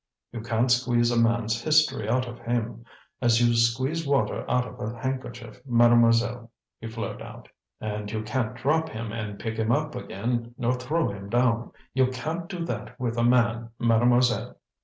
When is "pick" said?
9.37-9.57